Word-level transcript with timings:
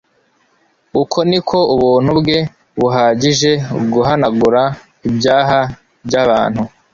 Uko 1.01 1.17
niko 1.29 1.57
ubuntu 1.75 2.09
bwe 2.19 2.37
buhagije 2.79 3.51
guhanagura 3.93 4.61
ibyaha 5.07 5.59
by'abantu, 6.05 6.61